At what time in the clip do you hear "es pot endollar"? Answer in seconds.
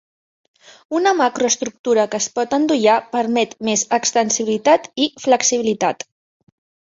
2.25-2.95